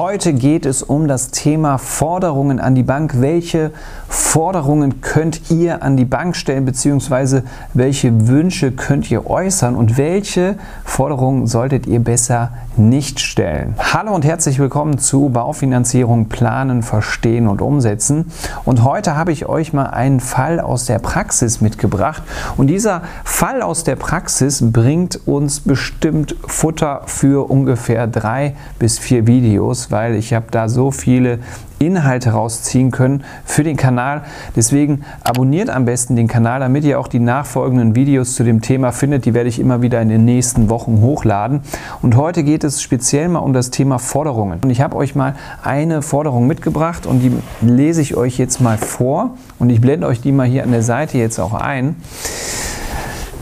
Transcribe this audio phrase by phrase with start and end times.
[0.00, 3.20] Heute geht es um das Thema Forderungen an die Bank.
[3.20, 3.70] Welche
[4.08, 7.42] Forderungen könnt ihr an die Bank stellen, beziehungsweise
[7.74, 13.74] welche Wünsche könnt ihr äußern und welche Forderungen solltet ihr besser nicht stellen?
[13.92, 18.32] Hallo und herzlich willkommen zu Baufinanzierung planen, verstehen und umsetzen.
[18.64, 22.22] Und heute habe ich euch mal einen Fall aus der Praxis mitgebracht.
[22.56, 29.26] Und dieser Fall aus der Praxis bringt uns bestimmt Futter für ungefähr drei bis vier
[29.26, 31.38] Videos weil ich habe da so viele
[31.80, 34.22] Inhalte rausziehen können für den Kanal.
[34.54, 38.92] Deswegen abonniert am besten den Kanal, damit ihr auch die nachfolgenden Videos zu dem Thema
[38.92, 39.24] findet.
[39.24, 41.62] Die werde ich immer wieder in den nächsten Wochen hochladen.
[42.02, 44.60] Und heute geht es speziell mal um das Thema Forderungen.
[44.62, 48.76] Und ich habe euch mal eine Forderung mitgebracht und die lese ich euch jetzt mal
[48.76, 49.36] vor.
[49.58, 51.96] Und ich blende euch die mal hier an der Seite jetzt auch ein.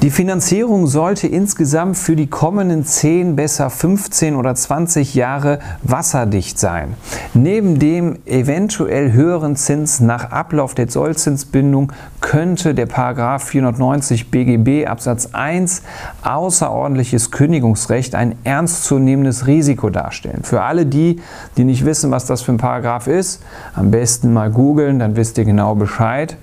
[0.00, 6.94] Die Finanzierung sollte insgesamt für die kommenden 10, besser 15 oder 20 Jahre wasserdicht sein.
[7.34, 15.30] Neben dem eventuell höheren Zins nach Ablauf der Sollzinsbindung könnte der Paragraph 490 BGB Absatz
[15.32, 15.82] 1
[16.22, 20.44] außerordentliches Kündigungsrecht ein ernstzunehmendes Risiko darstellen.
[20.44, 21.20] Für alle die,
[21.56, 23.42] die nicht wissen, was das für ein Paragraph ist,
[23.74, 26.36] am besten mal googeln, dann wisst ihr genau Bescheid.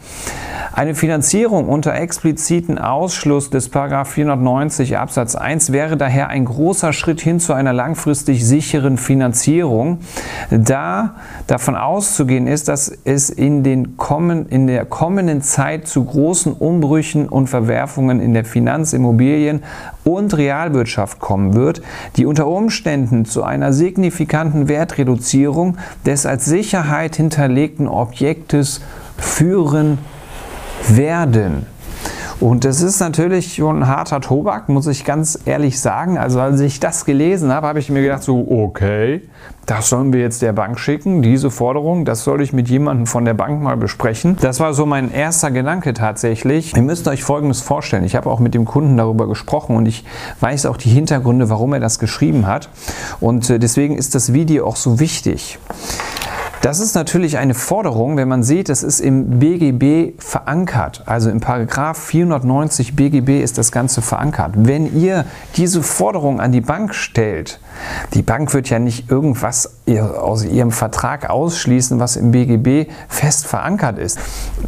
[0.76, 7.40] Eine Finanzierung unter expliziten Ausschluss des 490 Absatz 1 wäre daher ein großer Schritt hin
[7.40, 10.00] zu einer langfristig sicheren Finanzierung,
[10.50, 11.16] da
[11.48, 17.30] davon auszugehen ist, dass es in, den kommen, in der kommenden Zeit zu großen Umbrüchen
[17.30, 19.64] und Verwerfungen in der Finanz-, Immobilien-
[20.04, 21.84] und Realwirtschaft kommen wird,
[22.18, 28.82] die unter Umständen zu einer signifikanten Wertreduzierung des als Sicherheit hinterlegten Objektes
[29.18, 30.00] führen
[30.88, 31.66] werden.
[32.40, 36.18] Und das ist natürlich schon ein harter Tobak, muss ich ganz ehrlich sagen.
[36.18, 39.22] Also als ich das gelesen habe, habe ich mir gedacht, so, okay,
[39.66, 43.26] das sollen wir jetzt der Bank schicken, diese Forderung, das soll ich mit jemandem von
[43.26, 44.38] der Bank mal besprechen.
[44.42, 46.76] Das war so mein erster Gedanke tatsächlich.
[46.76, 48.04] Ihr müsst euch Folgendes vorstellen.
[48.04, 50.04] Ich habe auch mit dem Kunden darüber gesprochen und ich
[50.42, 52.70] weiß auch die Hintergründe, warum er das geschrieben hat.
[53.22, 55.58] Und äh, deswegen ist das Video auch so wichtig.
[56.66, 61.04] Das ist natürlich eine Forderung, wenn man sieht, das ist im BGB verankert.
[61.06, 64.54] Also im Paragraph 490 BGB ist das Ganze verankert.
[64.56, 65.26] Wenn ihr
[65.58, 67.60] diese Forderung an die Bank stellt,
[68.16, 69.76] die Bank wird ja nicht irgendwas
[70.20, 74.18] aus ihrem Vertrag ausschließen, was im BGB fest verankert ist.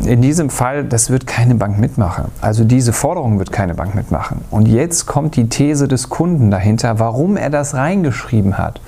[0.02, 2.26] In diesem Fall, das wird keine Bank mitmachen.
[2.42, 4.42] Also diese Forderung wird keine Bank mitmachen.
[4.52, 8.82] Und jetzt kommt die These des Kunden dahinter, warum er das reingeschrieben hat.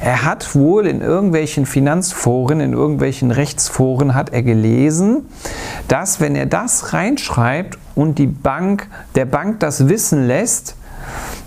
[0.00, 5.26] Er hat wohl in irgendwelchen Finanzforen, in irgendwelchen Rechtsforen hat er gelesen,
[5.86, 10.74] dass wenn er das reinschreibt und die Bank, der Bank das wissen lässt,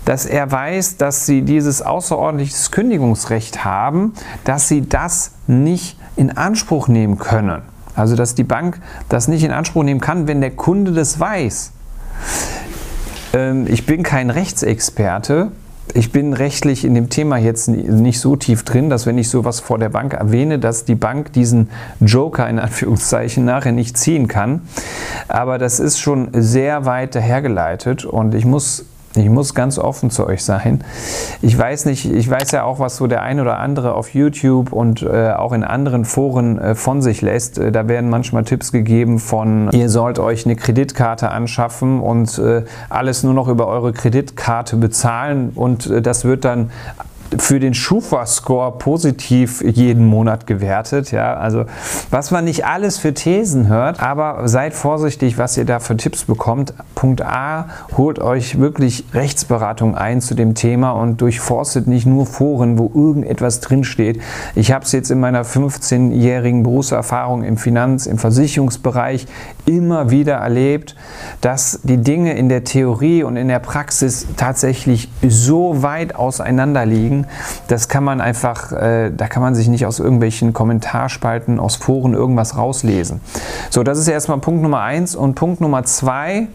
[0.04, 4.14] dass er weiß, dass sie dieses außerordentliches Kündigungsrecht haben,
[4.44, 7.62] dass sie das nicht in Anspruch nehmen können.
[7.96, 11.72] Also dass die Bank das nicht in Anspruch nehmen kann, wenn der Kunde das weiß.
[13.32, 15.52] Ähm, ich bin kein Rechtsexperte,
[15.92, 19.60] ich bin rechtlich in dem Thema jetzt nicht so tief drin, dass wenn ich sowas
[19.60, 21.68] vor der Bank erwähne, dass die Bank diesen
[22.00, 24.62] Joker in Anführungszeichen nachher nicht ziehen kann.
[25.28, 30.26] Aber das ist schon sehr weit dahergeleitet und ich muss ich muss ganz offen zu
[30.26, 30.82] euch sein.
[31.40, 34.72] Ich weiß nicht, ich weiß ja auch, was so der ein oder andere auf YouTube
[34.72, 37.58] und äh, auch in anderen Foren äh, von sich lässt.
[37.58, 42.64] Äh, da werden manchmal Tipps gegeben von, ihr sollt euch eine Kreditkarte anschaffen und äh,
[42.88, 46.70] alles nur noch über eure Kreditkarte bezahlen und äh, das wird dann
[47.38, 51.10] für den Schufa-Score positiv jeden Monat gewertet.
[51.10, 51.64] Ja, also
[52.10, 56.24] was man nicht alles für Thesen hört, aber seid vorsichtig, was ihr da für Tipps
[56.24, 56.74] bekommt.
[56.94, 62.78] Punkt A, holt euch wirklich Rechtsberatung ein zu dem Thema und durchforstet nicht nur Foren,
[62.78, 64.20] wo irgendetwas drinsteht.
[64.54, 69.26] Ich habe es jetzt in meiner 15-jährigen Berufserfahrung im Finanz-, im Versicherungsbereich
[69.66, 70.94] immer wieder erlebt,
[71.40, 77.23] dass die Dinge in der Theorie und in der Praxis tatsächlich so weit auseinander liegen,
[77.68, 82.14] das kann man einfach, äh, da kann man sich nicht aus irgendwelchen Kommentarspalten, aus Foren
[82.14, 83.20] irgendwas rauslesen.
[83.70, 85.14] So, das ist erstmal Punkt Nummer eins.
[85.14, 86.48] Und Punkt Nummer zwei,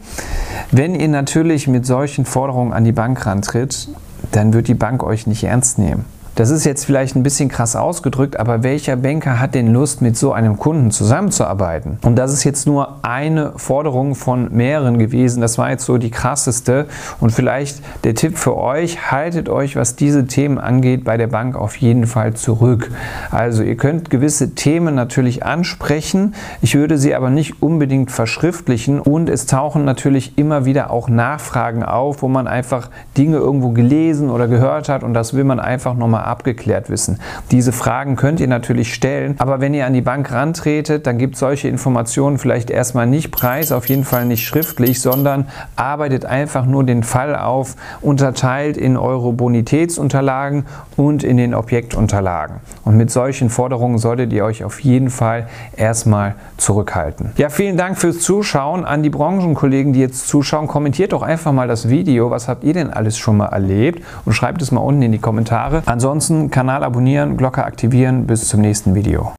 [0.71, 3.89] wenn ihr natürlich mit solchen Forderungen an die Bank rantritt,
[4.31, 6.05] dann wird die Bank euch nicht ernst nehmen.
[6.35, 10.17] Das ist jetzt vielleicht ein bisschen krass ausgedrückt, aber welcher Banker hat denn Lust, mit
[10.17, 11.99] so einem Kunden zusammenzuarbeiten?
[12.03, 15.41] Und das ist jetzt nur eine Forderung von mehreren gewesen.
[15.41, 16.85] Das war jetzt so die krasseste.
[17.19, 21.55] Und vielleicht der Tipp für euch, haltet euch, was diese Themen angeht, bei der Bank
[21.55, 22.91] auf jeden Fall zurück.
[23.31, 26.35] Also ihr könnt gewisse Themen natürlich ansprechen.
[26.61, 28.99] Ich würde sie aber nicht unbedingt verschriftlichen.
[28.99, 34.29] Und es tauchen natürlich immer wieder auch Nachfragen auf, wo man einfach Dinge irgendwo gelesen
[34.29, 37.19] oder gehört hat und das will man einfach nochmal abgeklärt wissen.
[37.51, 41.35] Diese Fragen könnt ihr natürlich stellen, aber wenn ihr an die Bank rantretet, dann gibt
[41.35, 46.83] solche Informationen vielleicht erstmal nicht preis, auf jeden Fall nicht schriftlich, sondern arbeitet einfach nur
[46.83, 50.65] den Fall auf, unterteilt in eure Bonitätsunterlagen
[50.95, 52.57] und in den Objektunterlagen.
[52.85, 57.31] Und mit solchen Forderungen solltet ihr euch auf jeden Fall erstmal zurückhalten.
[57.37, 58.85] Ja, vielen Dank fürs Zuschauen.
[58.85, 62.31] An die Branchenkollegen, die jetzt zuschauen, kommentiert doch einfach mal das Video.
[62.31, 64.03] Was habt ihr denn alles schon mal erlebt?
[64.25, 65.83] Und schreibt es mal unten in die Kommentare.
[66.09, 68.25] Ansonsten Kanal abonnieren, Glocke aktivieren.
[68.25, 69.27] Bis zum nächsten Video.